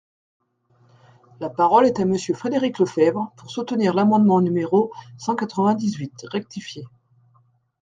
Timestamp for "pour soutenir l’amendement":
3.37-4.41